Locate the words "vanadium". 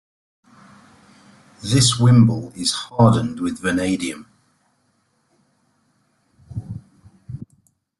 3.59-4.25